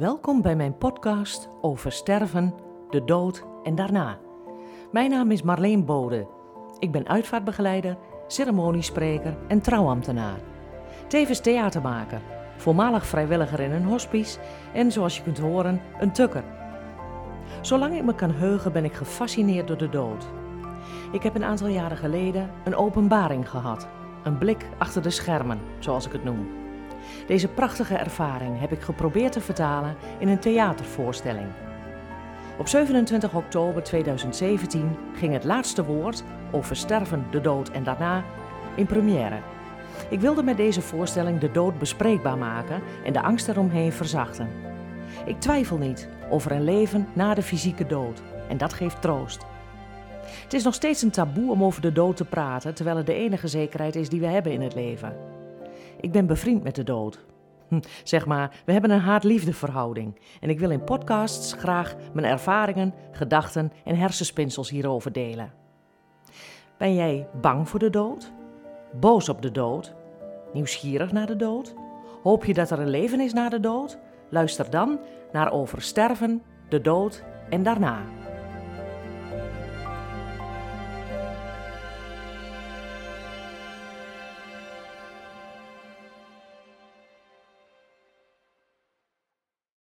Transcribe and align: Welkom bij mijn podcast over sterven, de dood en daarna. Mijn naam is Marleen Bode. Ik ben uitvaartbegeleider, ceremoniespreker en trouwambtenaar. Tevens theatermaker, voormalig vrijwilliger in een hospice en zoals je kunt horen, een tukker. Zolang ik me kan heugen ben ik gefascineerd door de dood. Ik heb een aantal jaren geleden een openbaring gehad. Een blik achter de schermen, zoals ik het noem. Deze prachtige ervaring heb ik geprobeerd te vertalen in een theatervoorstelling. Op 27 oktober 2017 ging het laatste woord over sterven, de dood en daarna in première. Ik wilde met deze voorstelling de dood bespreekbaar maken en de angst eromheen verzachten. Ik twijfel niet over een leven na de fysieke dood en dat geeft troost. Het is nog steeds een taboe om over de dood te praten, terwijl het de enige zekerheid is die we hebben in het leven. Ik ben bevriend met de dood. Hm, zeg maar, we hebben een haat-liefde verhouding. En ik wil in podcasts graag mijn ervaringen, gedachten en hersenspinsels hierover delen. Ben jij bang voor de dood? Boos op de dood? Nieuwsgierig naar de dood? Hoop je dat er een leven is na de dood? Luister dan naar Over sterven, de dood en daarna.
Welkom 0.00 0.42
bij 0.42 0.56
mijn 0.56 0.78
podcast 0.78 1.48
over 1.60 1.92
sterven, 1.92 2.54
de 2.90 3.04
dood 3.04 3.44
en 3.62 3.74
daarna. 3.74 4.18
Mijn 4.92 5.10
naam 5.10 5.30
is 5.30 5.42
Marleen 5.42 5.84
Bode. 5.84 6.26
Ik 6.78 6.92
ben 6.92 7.08
uitvaartbegeleider, 7.08 7.96
ceremoniespreker 8.26 9.36
en 9.48 9.60
trouwambtenaar. 9.60 10.38
Tevens 11.08 11.40
theatermaker, 11.40 12.20
voormalig 12.56 13.06
vrijwilliger 13.06 13.60
in 13.60 13.72
een 13.72 13.84
hospice 13.84 14.38
en 14.74 14.92
zoals 14.92 15.16
je 15.16 15.22
kunt 15.22 15.38
horen, 15.38 15.80
een 15.98 16.12
tukker. 16.12 16.44
Zolang 17.60 17.94
ik 17.94 18.04
me 18.04 18.14
kan 18.14 18.30
heugen 18.30 18.72
ben 18.72 18.84
ik 18.84 18.94
gefascineerd 18.94 19.68
door 19.68 19.78
de 19.78 19.88
dood. 19.88 20.28
Ik 21.12 21.22
heb 21.22 21.34
een 21.34 21.44
aantal 21.44 21.68
jaren 21.68 21.96
geleden 21.96 22.50
een 22.64 22.76
openbaring 22.76 23.50
gehad. 23.50 23.88
Een 24.22 24.38
blik 24.38 24.66
achter 24.78 25.02
de 25.02 25.10
schermen, 25.10 25.60
zoals 25.78 26.06
ik 26.06 26.12
het 26.12 26.24
noem. 26.24 26.59
Deze 27.26 27.48
prachtige 27.48 27.94
ervaring 27.94 28.60
heb 28.60 28.72
ik 28.72 28.80
geprobeerd 28.80 29.32
te 29.32 29.40
vertalen 29.40 29.96
in 30.18 30.28
een 30.28 30.38
theatervoorstelling. 30.38 31.46
Op 32.58 32.68
27 32.68 33.34
oktober 33.34 33.82
2017 33.82 34.96
ging 35.14 35.32
het 35.32 35.44
laatste 35.44 35.84
woord 35.84 36.22
over 36.50 36.76
sterven, 36.76 37.26
de 37.30 37.40
dood 37.40 37.68
en 37.68 37.84
daarna 37.84 38.24
in 38.74 38.86
première. 38.86 39.38
Ik 40.08 40.20
wilde 40.20 40.42
met 40.42 40.56
deze 40.56 40.80
voorstelling 40.80 41.38
de 41.38 41.50
dood 41.50 41.78
bespreekbaar 41.78 42.38
maken 42.38 42.82
en 43.04 43.12
de 43.12 43.22
angst 43.22 43.48
eromheen 43.48 43.92
verzachten. 43.92 44.48
Ik 45.24 45.40
twijfel 45.40 45.76
niet 45.76 46.08
over 46.30 46.52
een 46.52 46.64
leven 46.64 47.08
na 47.12 47.34
de 47.34 47.42
fysieke 47.42 47.86
dood 47.86 48.22
en 48.48 48.56
dat 48.56 48.72
geeft 48.72 49.02
troost. 49.02 49.44
Het 50.42 50.54
is 50.54 50.64
nog 50.64 50.74
steeds 50.74 51.02
een 51.02 51.10
taboe 51.10 51.50
om 51.50 51.64
over 51.64 51.80
de 51.80 51.92
dood 51.92 52.16
te 52.16 52.24
praten, 52.24 52.74
terwijl 52.74 52.96
het 52.96 53.06
de 53.06 53.14
enige 53.14 53.48
zekerheid 53.48 53.96
is 53.96 54.08
die 54.08 54.20
we 54.20 54.26
hebben 54.26 54.52
in 54.52 54.62
het 54.62 54.74
leven. 54.74 55.12
Ik 56.00 56.12
ben 56.12 56.26
bevriend 56.26 56.62
met 56.62 56.74
de 56.74 56.84
dood. 56.84 57.24
Hm, 57.68 57.80
zeg 58.04 58.26
maar, 58.26 58.62
we 58.64 58.72
hebben 58.72 58.90
een 58.90 59.00
haat-liefde 59.00 59.52
verhouding. 59.52 60.20
En 60.40 60.50
ik 60.50 60.58
wil 60.58 60.70
in 60.70 60.84
podcasts 60.84 61.52
graag 61.52 61.96
mijn 62.12 62.26
ervaringen, 62.26 62.94
gedachten 63.12 63.72
en 63.84 63.96
hersenspinsels 63.96 64.70
hierover 64.70 65.12
delen. 65.12 65.52
Ben 66.78 66.94
jij 66.94 67.28
bang 67.40 67.68
voor 67.68 67.78
de 67.78 67.90
dood? 67.90 68.32
Boos 69.00 69.28
op 69.28 69.42
de 69.42 69.50
dood? 69.50 69.94
Nieuwsgierig 70.52 71.12
naar 71.12 71.26
de 71.26 71.36
dood? 71.36 71.74
Hoop 72.22 72.44
je 72.44 72.54
dat 72.54 72.70
er 72.70 72.78
een 72.78 72.90
leven 72.90 73.20
is 73.20 73.32
na 73.32 73.48
de 73.48 73.60
dood? 73.60 73.98
Luister 74.30 74.70
dan 74.70 74.98
naar 75.32 75.52
Over 75.52 75.82
sterven, 75.82 76.42
de 76.68 76.80
dood 76.80 77.24
en 77.50 77.62
daarna. 77.62 78.19